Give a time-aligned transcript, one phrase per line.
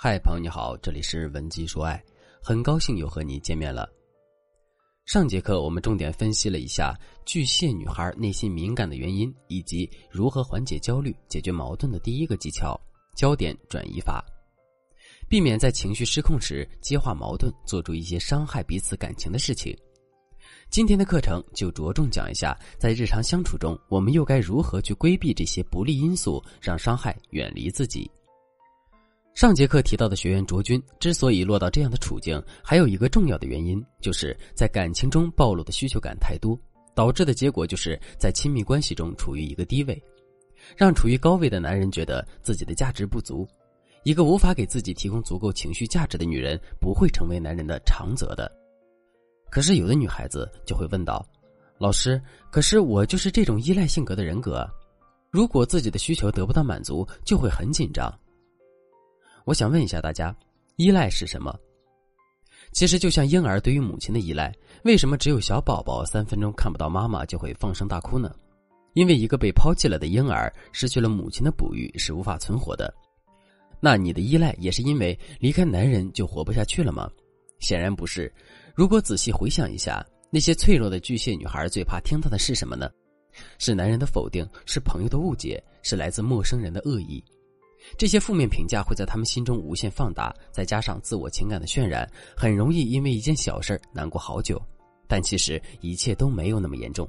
[0.00, 2.00] 嗨，朋友你好，这里是文姬说爱，
[2.40, 3.90] 很高兴又和你见面了。
[5.06, 6.96] 上节课我们重点分析了一下
[7.26, 12.80] 巨蟹女孩内心敏感的原因，以及如何缓解焦虑、解决矛盾的第一个技巧——
[13.18, 14.24] 焦点转移法，
[15.28, 19.76] 避免在情绪失控时激化矛盾，做出一些伤害彼此感情的事情。
[20.70, 28.08] 今天的课程就着重讲一下，在日常相处中，我们又该如何去规避这些不利因素，让伤害远离自己。
[29.38, 36.58] 上节课提到的学员卓君之所以落到这样的处境，还有一个重要的原因，就是在感情中暴露的需求感太多，
[36.92, 40.02] 导致的结果就是在亲密关系中处于一个低位，
[40.76, 43.46] 让处于高位的男人觉得自己的价值不足。
[44.02, 48.50] 一个无法给自己提供足够情绪价值的女人，不会成为男人的长择的。
[49.52, 51.24] 可是有的女孩子就会问道
[51.78, 54.68] ：“老师，可是我就是这种依赖性格的人格，
[55.30, 58.12] 如果自己的需求得不到满足，就会很紧张。”
[59.48, 60.36] 我想问一下大家，
[60.76, 61.58] 依赖是什么？
[62.72, 64.54] 其实就像婴儿对于母亲的依赖，
[64.84, 68.30] 为什么只有小宝宝三分钟看不到妈妈就会放声大哭呢？
[68.92, 72.92] 因为一个被抛弃了的婴儿失去了母亲的哺育是无法存活的。
[73.80, 77.10] 那你的依赖也是因为离开男人就活不下去了吗？
[77.58, 78.30] 显然不是。
[78.74, 82.90] 如果仔细回想一下，那些脆弱的巨蟹女孩最怕听到的是什么呢？
[83.56, 87.24] 是男人的否定，是朋友的误解，是来自陌生人的恶意。
[87.96, 94.60] 这些负面评价会在他们心中无限放大，再加上自我情感的渲染，很容易因为一件小事难过好久。
[95.06, 97.08] 但其实一切都没有那么严重。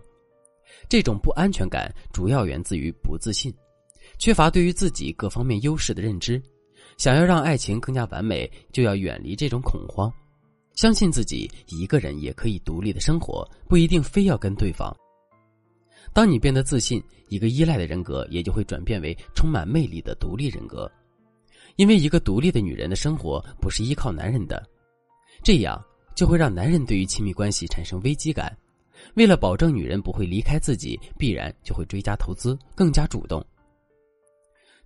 [0.88, 3.54] 这种不安全感主要源自于不自信，
[4.18, 6.42] 缺乏对于自己各方面优势的认知。
[6.98, 10.12] 想要让爱情更加完美，就要远离这种恐慌，
[10.76, 14.96] 相信自己一个人也可以独立的生活，不一定非要跟对方。
[16.14, 20.92] 当你变得自信，一个依赖的人格也就会转变为充满魅力的独立人格，
[21.76, 24.68] 因为一个独立的女人的生活不是依靠男人的，
[25.44, 25.80] 这样
[26.16, 28.56] 就会让男人对于亲密关系产生危机感。
[29.14, 33.46] 为了保证女人不会离开自己，必然就会追加投资，更加主动。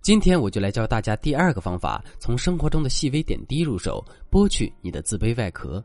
[0.02, 5.82] 今天我就来教大家第二个方法，从生活中的细微点滴入手，剥去你的自卑外壳，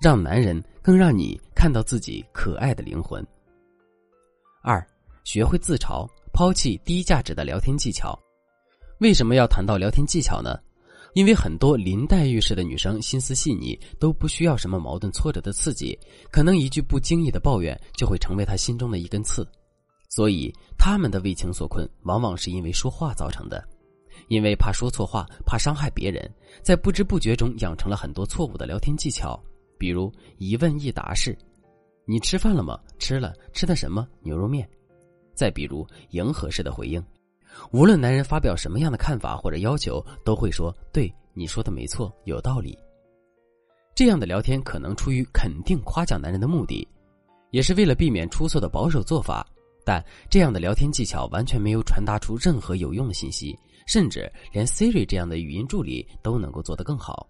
[0.00, 3.24] 让男人更让你看到自己可爱的灵魂。
[4.62, 4.86] 二，
[5.24, 8.18] 学会自嘲，抛弃低价值的聊天技巧。
[8.98, 10.58] 为什么要谈到聊天技巧呢？
[11.14, 15.98] 因为很多林黛玉式的女生心思细腻，都不需要什么矛盾挫折的刺激，
[16.30, 19.48] 可能一句不经意的抱怨就会成为她心中的一根刺。
[20.10, 23.66] 所以，他们的为情所困，往往是因为说话造成的。
[24.28, 26.30] 因为怕说错话，怕伤害别人，
[26.62, 29.42] 在不知不觉中养成了很多错误的聊天技巧，
[29.78, 31.34] 比如一问一答式。
[32.10, 32.76] 你吃饭了吗？
[32.98, 34.04] 吃了，吃的什么？
[34.22, 34.68] 牛肉面。
[35.32, 37.00] 再比如迎合式的回应，
[37.70, 42.76] 无论男人发表什么样的看法或者要求，都会说：“对，你说的没错，有道理。”
[43.94, 46.84] 这样的聊天可能出于肯定夸奖男人的目的，
[47.52, 49.46] 也是为了避免出错的保守做法。
[49.84, 53.56] 但这样的聊天技巧完全没有传达出任何有用的信息，
[53.86, 57.24] 甚至连 Siri 这样的语音助理都能够做得更好。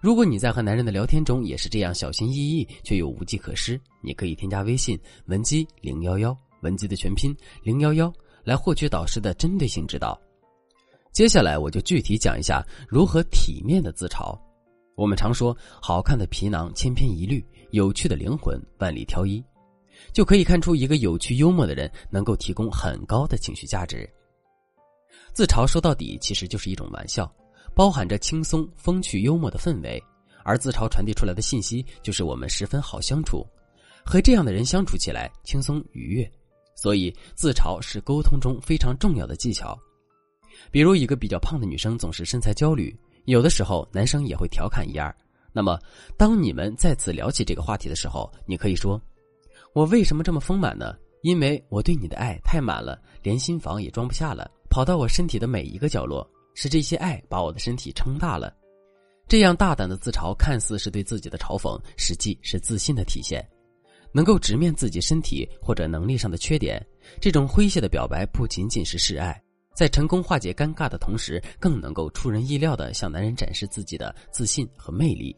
[0.00, 10.18] 如果你在和男人的聊天中也是这样小心翼翼却又无计可施，你可以添加微信文姬零幺幺，文姬的全拼零幺幺，来获取导师的针对性指导。
[11.12, 14.38] 接下来我就具体讲一下如何体面的自嘲。
[14.94, 19.42] 我们常说，好看的皮囊千篇一律，有趣的灵魂万里挑一，
[20.12, 24.08] 就可以看出一个有趣幽默的人能够提供很高的情绪价值。
[25.34, 27.30] 自嘲说到底其实就是一种玩笑。
[27.74, 30.02] 包含着轻松、风趣、幽默的氛围，
[30.44, 33.46] 而自嘲传递出来的信息就是我们十分好相处，
[34.04, 36.30] 和这样的人相处起来轻松愉悦。
[36.74, 39.78] 所以，自嘲是沟通中非常重要的技巧。
[40.70, 42.96] 比如，一个比较胖的女生总是身材焦虑，
[43.26, 45.14] 有的时候男生也会调侃一二。
[45.52, 45.78] 那么，
[46.16, 49.00] 当你们再次聊起这个话题的时候，你可以说
[49.74, 50.96] ：“我为什么这么丰满呢？
[51.20, 58.54] 因为我对你的爱太满了，连心房也装不下了，跑到我身体的每一个角落。”是这些爱把我的身体撑大了，
[59.26, 63.46] 这样大胆的自嘲看似是对自己的嘲讽，实际是自信的体现。
[64.14, 66.84] 能够直面自己身体或者能力上的缺点，
[67.18, 69.42] 这种诙谐的表白不仅仅是示爱，
[69.74, 75.34] 在成功化解尴尬的同时，更能够出人意料的向男人展示自己的自信和魅力。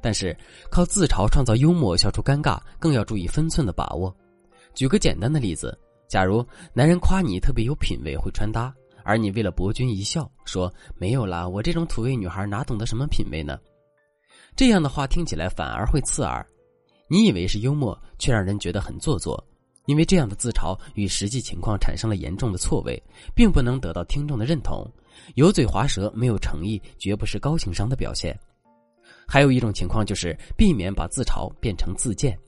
[0.00, 0.34] 但是，
[0.70, 4.14] 靠自嘲创造幽默消除尴尬，更要注意分寸的把握。
[4.74, 5.78] 举个简单的例子，
[6.08, 6.42] 假如
[6.72, 8.74] 男人夸你特别有品味，会穿搭。
[9.04, 13.58] 而你为了博君一笑，说没有啦，我这种土味女孩哪懂得什么品味呢？
[14.56, 16.44] 这样的话听起来反而会刺耳。
[17.06, 19.42] 你以为是幽默，却让人觉得很做作，
[19.86, 23.00] 因为这样的自嘲与实际情况产生了严重的错位，
[23.34, 24.90] 并不能得到听众的认同，
[25.34, 28.36] 油嘴滑舌、没有诚意，绝不是高情商的表现。
[29.26, 32.38] 还有一种情况就是避免把自嘲变成自荐，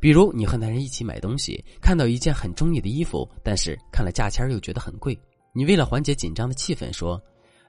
[0.00, 5.18] 比如你和男人一起买东西，看到一件很中意的衣服，但是看了价签又觉得很贵，
[5.58, 7.20] 你为了缓解紧张的气氛说：“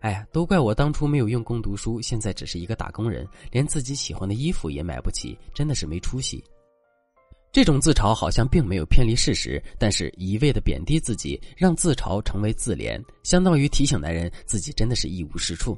[0.01, 6.44] 哎呀，都怪我当初没有用功读书，现在只是一个打工人，连自己喜欢的衣服也买不起，真的是没出息。”
[7.51, 15.75] 这种自嘲好像并没有偏离事实，但是一味的贬低自己，让自嘲成为自怜，相当于提醒男人自己真的是一无是处。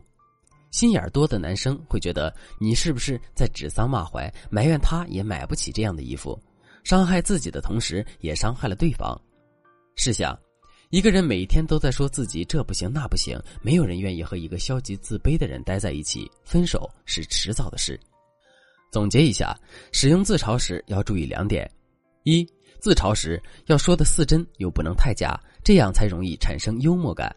[0.69, 6.37] 心眼多的男生会觉得你是不是在指桑骂槐，埋怨他也买不起这样的衣服，
[6.83, 9.17] 伤害自己的同时也伤害了对方。
[9.95, 10.37] 试想，
[10.91, 17.97] 一个人每天都在说自己这不行那不行，没有人愿意和一个消极自卑的人待在一起，分手是迟早的事。
[18.91, 19.57] 总结一下，
[19.93, 21.69] 使用自嘲时要注意两点：
[22.23, 22.45] 一、
[22.77, 27.33] 自嘲时要说的似真又不能太假，这样才容易产生幽默感；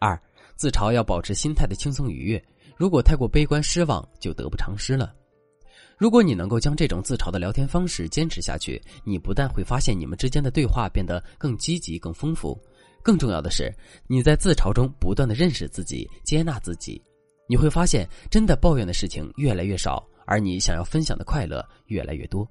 [0.00, 0.16] 二、
[0.54, 2.40] 自嘲要保持心态的轻松愉悦，
[2.76, 5.12] 如果太过悲观失望，就得不偿失了。
[5.96, 12.56] 如果你能够将这种自嘲的聊天方式坚持下去，你不但会发现你们之间的对话变得更积极、更丰富，
[13.02, 13.72] 更重要的是，
[14.06, 17.02] 你在自嘲中不断的认识自己、接纳自己，
[17.48, 20.06] 你会发现真的抱怨的事情越来越少。
[20.30, 22.46] 而你想要分享的快乐越来越多，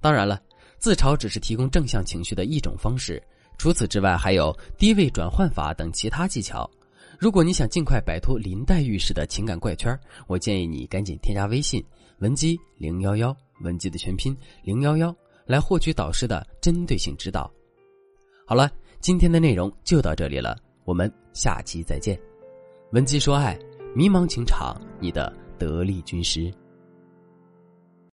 [0.00, 0.40] 当然了，
[0.78, 3.22] 自嘲只是提供正向情绪的一种方式。
[3.58, 6.70] 除此之外，还有低位转换法等其他技巧。
[7.18, 9.94] 如果你想尽快摆脱林黛玉式的情感怪圈，
[10.26, 11.84] 我建议你赶紧添加微信
[12.20, 15.14] 文姬零幺幺，文姬的全拼零幺幺，
[15.44, 17.52] 来获取导师的针对性指导。
[18.46, 22.18] 好了，今天的内容就到这里了，我们下期再见。
[22.92, 23.58] 文姬说爱，
[23.94, 26.52] 迷茫情场，你的得力军师。